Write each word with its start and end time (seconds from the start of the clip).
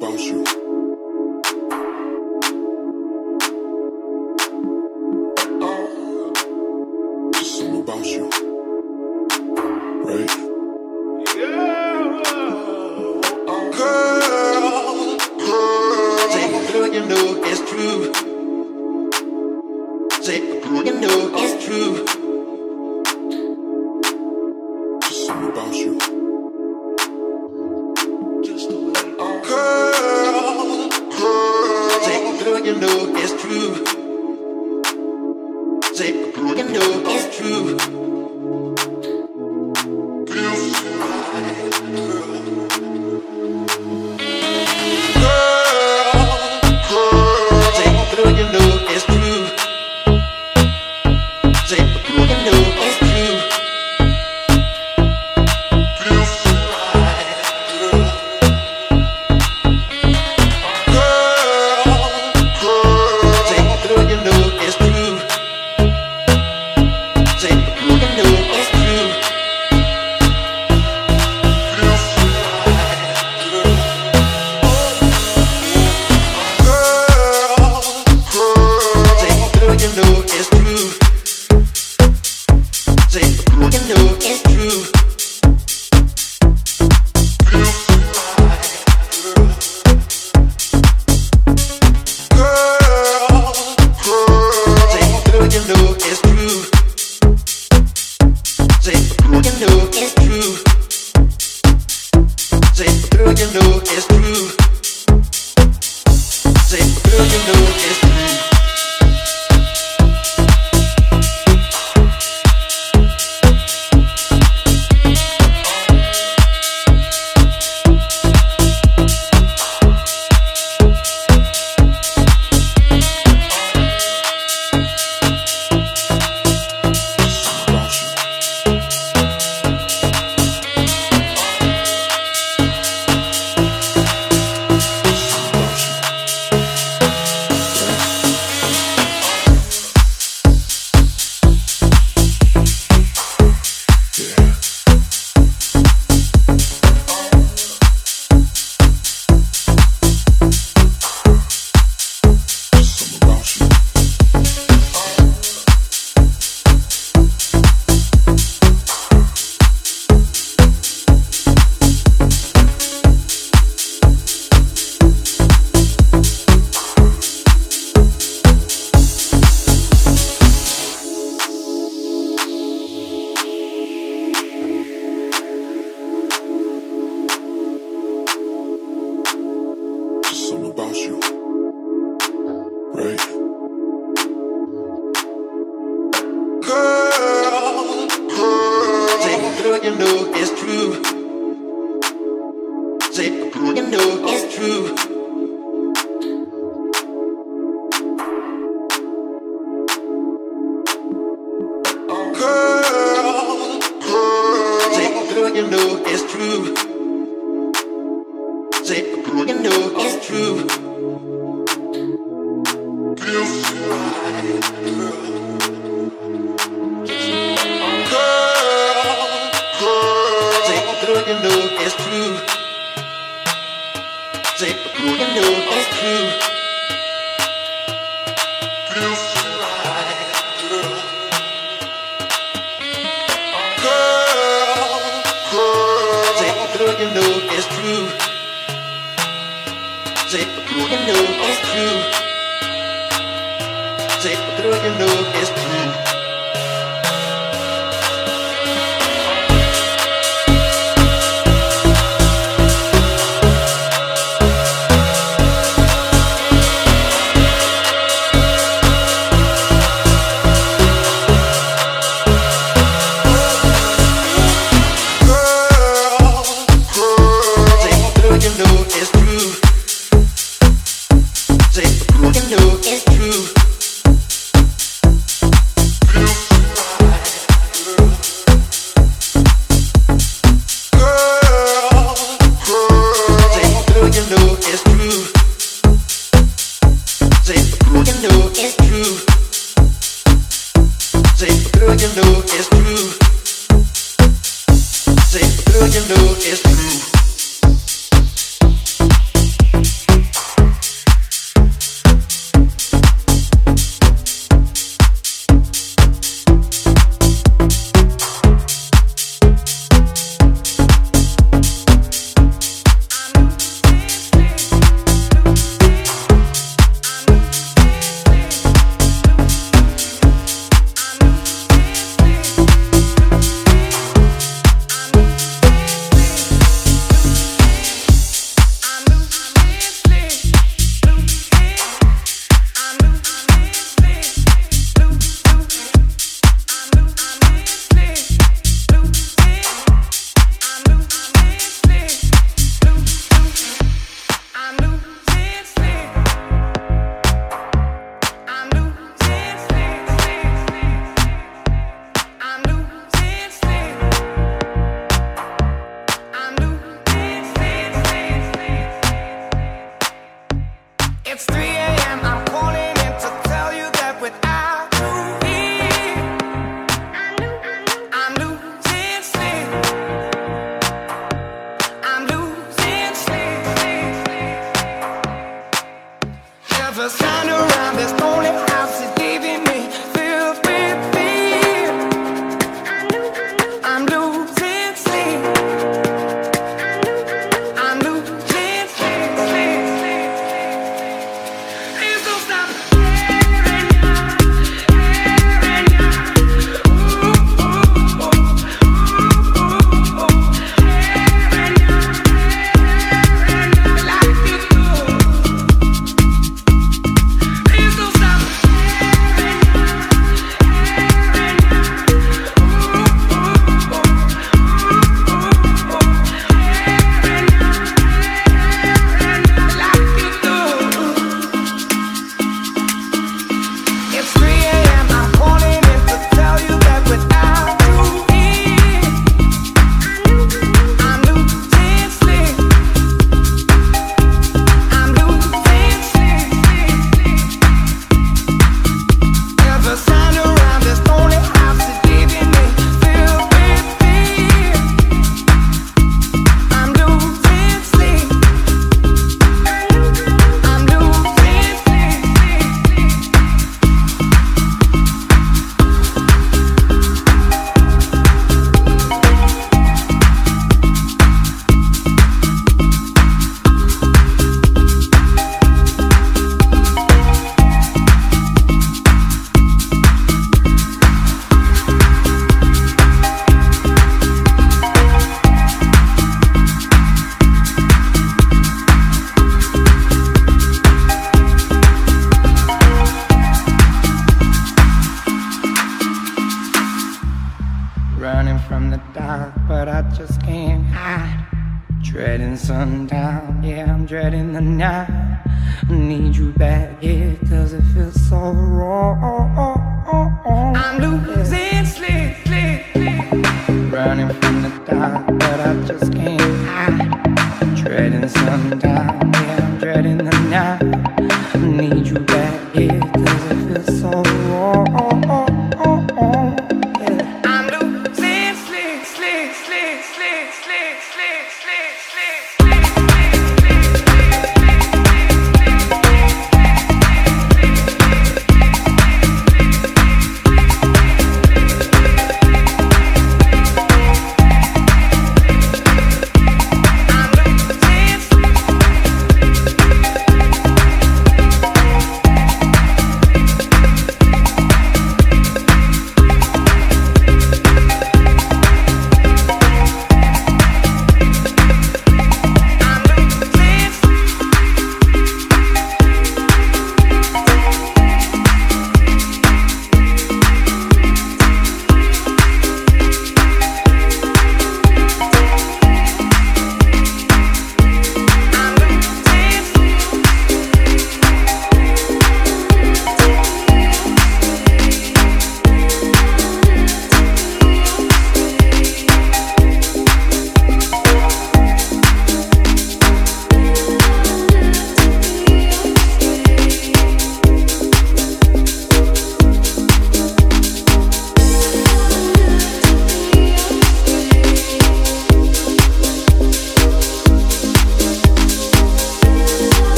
about 0.00 0.18
you. 0.18 0.44
Ah, 5.62 5.86
Something 7.42 7.80
about 7.82 8.06
you. 8.06 8.30
Right? 10.06 10.30
Yeah. 11.36 12.22
Girl. 12.24 13.20
Girl. 13.76 15.18
Girl. 15.38 16.48
Girl. 16.72 16.94
you 16.94 17.04
know 17.06 17.42
it's 17.44 17.60
true. 17.70 18.29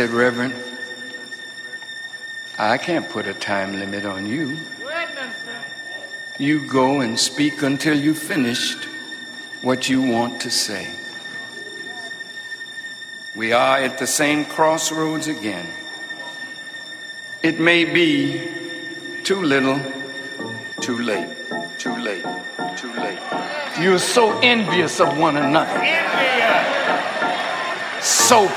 Said, 0.00 0.14
Reverend, 0.14 0.54
I 2.58 2.78
can't 2.78 3.06
put 3.10 3.26
a 3.26 3.34
time 3.34 3.78
limit 3.78 4.06
on 4.06 4.24
you. 4.24 4.56
You 6.38 6.66
go 6.66 7.02
and 7.02 7.20
speak 7.20 7.60
until 7.60 8.00
you 8.00 8.14
finished 8.14 8.86
what 9.60 9.90
you 9.90 10.00
want 10.00 10.40
to 10.40 10.50
say. 10.50 10.88
We 13.34 13.52
are 13.52 13.76
at 13.76 13.98
the 13.98 14.06
same 14.06 14.46
crossroads 14.46 15.28
again. 15.28 15.66
It 17.42 17.60
may 17.60 17.84
be 17.84 18.48
too 19.22 19.42
little, 19.42 19.82
too 20.80 20.96
late, 20.96 21.28
too 21.76 21.94
late, 21.98 22.24
too 22.74 22.94
late. 22.94 23.18
You're 23.78 23.98
so 23.98 24.38
envious 24.38 24.98
of 24.98 25.18
one 25.18 25.36
another. 25.36 25.78
So 28.00 28.48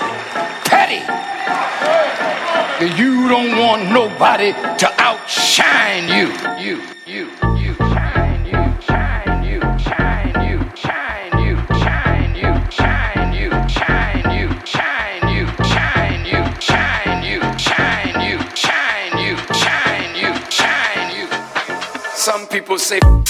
that 2.79 2.97
you 2.97 3.29
don't 3.29 3.57
want 3.59 3.89
nobody 3.91 4.51
to 4.53 4.87
outshine 5.01 6.07
you. 6.09 6.27
You, 6.59 6.81
you, 7.05 7.29
you, 7.59 7.73
you, 7.73 7.73
shine, 7.75 8.45
you, 8.45 8.63
shine, 8.81 9.43
you, 9.43 9.61
shine, 9.77 10.35
you, 10.47 10.57
shine, 10.75 11.37
you, 11.45 11.55
shine, 11.71 12.35
you, 12.35 12.51
shine, 12.69 13.33
you, 13.33 13.49
shine, 13.67 14.25
you, 14.33 14.57
shine, 14.65 16.25
you, 16.25 16.45
shine, 16.61 17.23
you, 17.23 17.41
shine, 17.59 19.11
you, 19.19 19.37
shine, 19.53 20.15
you, 20.15 20.33
shine, 20.49 21.15
you. 21.15 21.27
Some 22.15 22.47
people 22.47 22.77
say. 22.79 23.22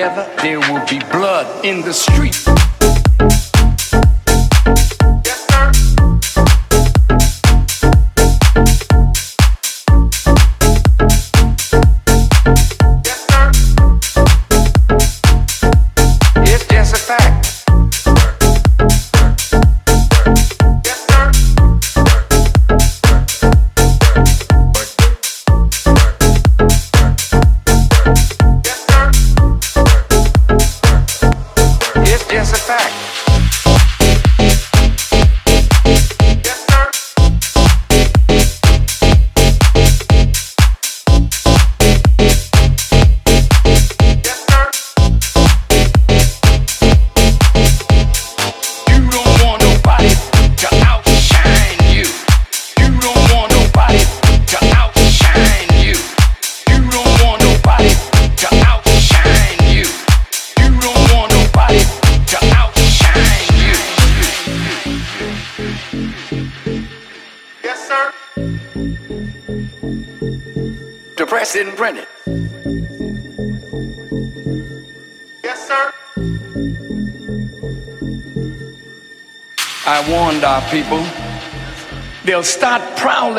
Together, 0.00 0.34
there 0.40 0.58
will 0.60 0.86
be 0.86 0.98
blood 1.10 1.62
in 1.62 1.82
the 1.82 1.92
street. 1.92 2.79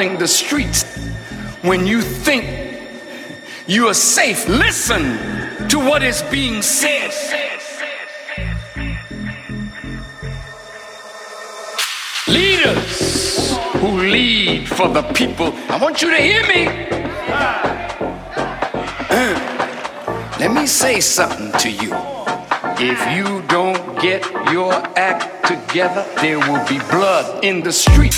The 0.10 0.28
streets 0.28 0.84
when 1.62 1.86
you 1.86 2.02
think 2.02 2.82
you 3.68 3.88
are 3.88 3.94
safe. 3.94 4.48
Listen 4.48 5.04
to 5.70 5.78
what 5.78 6.02
is 6.02 6.24
being 6.24 6.64
said. 6.64 7.12
Leaders 12.28 13.56
who 13.80 14.00
lead 14.10 14.68
for 14.68 14.88
the 14.88 15.04
people. 15.14 15.54
I 15.70 15.78
want 15.80 16.02
you 16.02 16.10
to 16.10 16.18
hear 16.18 16.48
me. 16.48 16.66
Uh, 19.08 19.36
let 20.40 20.52
me 20.52 20.66
say 20.66 21.00
something 21.00 21.52
to 21.60 21.70
you. 21.70 21.94
If 22.80 23.00
you 23.16 23.44
don't 23.48 24.02
get 24.02 24.26
your 24.52 24.74
act 24.98 25.46
together, 25.46 26.04
there 26.22 26.40
will 26.40 26.68
be 26.68 26.80
blood 26.90 27.44
in 27.44 27.62
the 27.62 27.72
street. 27.72 28.18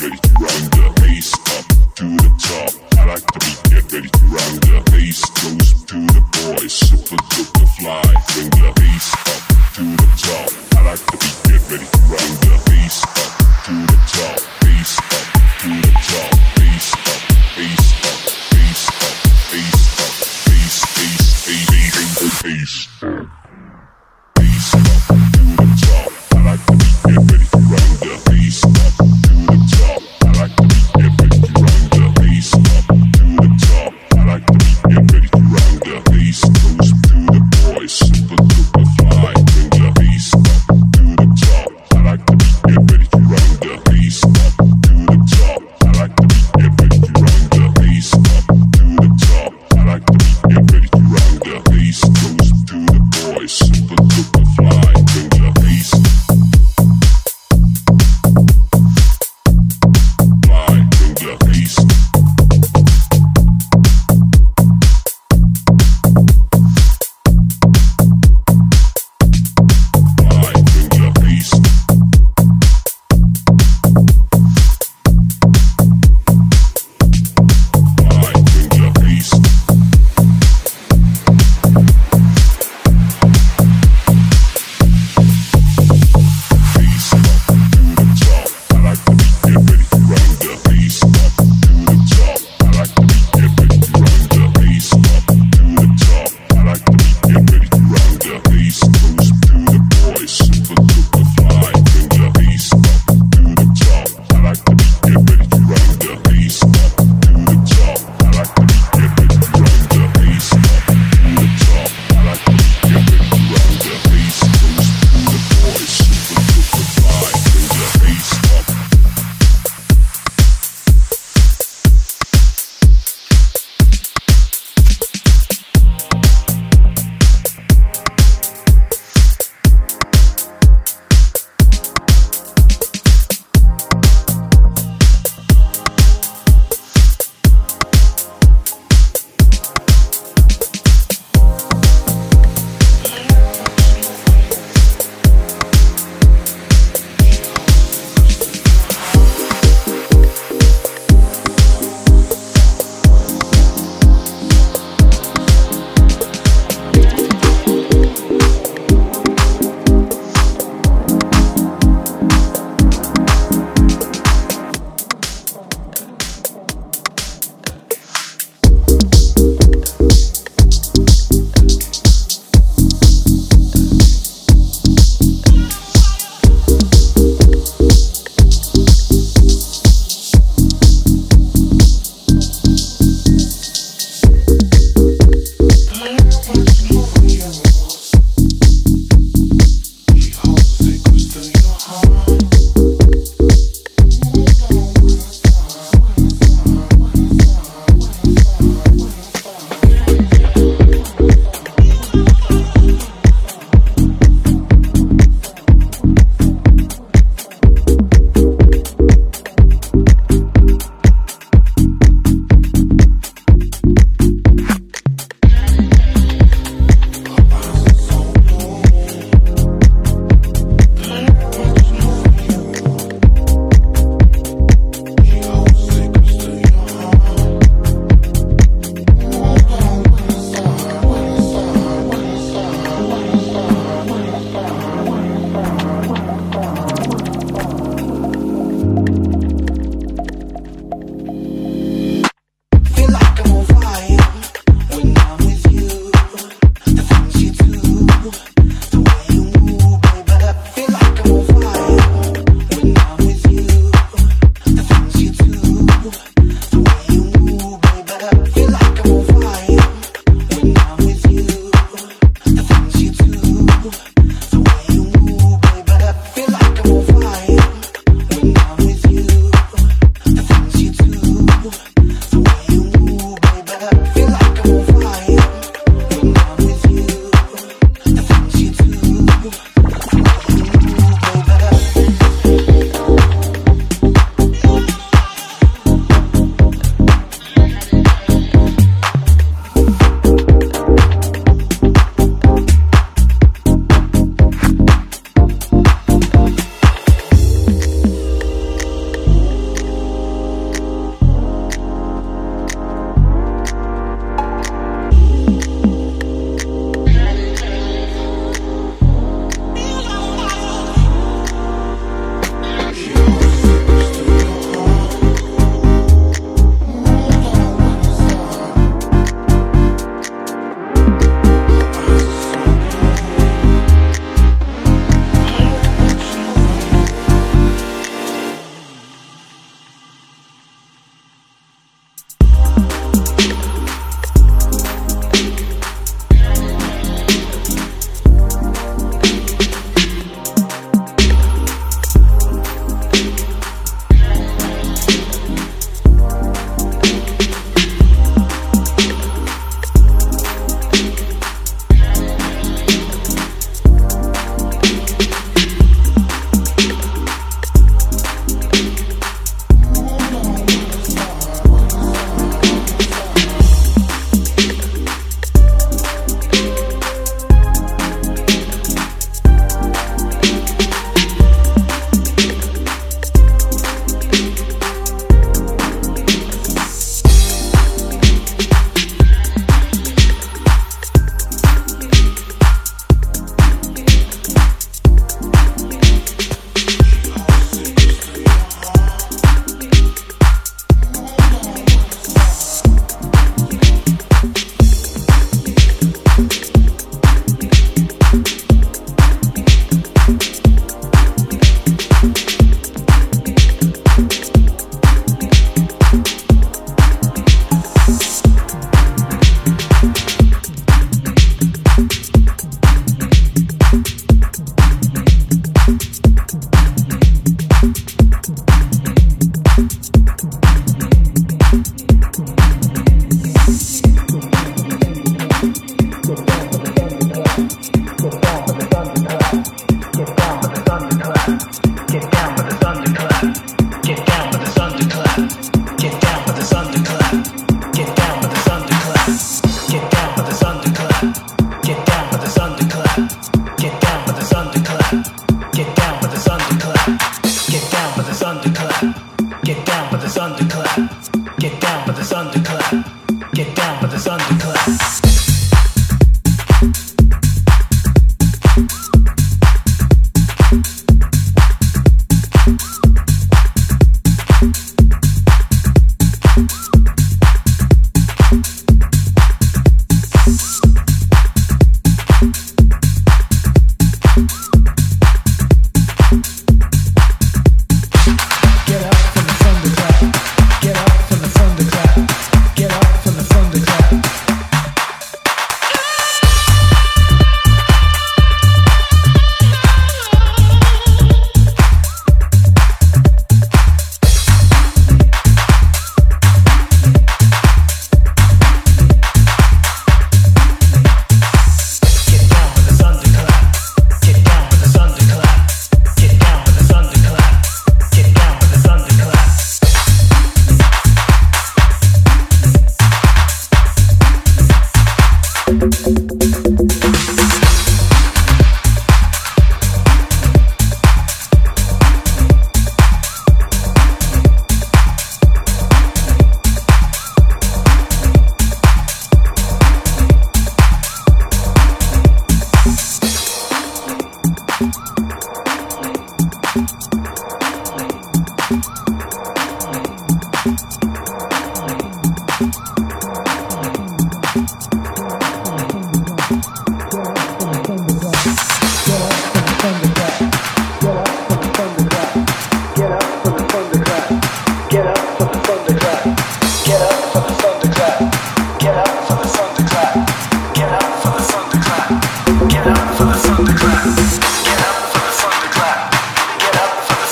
Ready 0.00 0.16
to 0.16 0.28
round 0.40 0.72
the 0.72 1.00
face 1.00 1.34
up 1.34 1.94
to 1.94 2.04
the 2.04 2.30
top. 2.38 2.73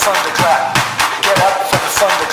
Clap. 0.03 0.75
Get 1.23 1.37
down 1.37 1.65
for 1.71 1.77
the 1.79 1.89
sun 1.95 2.32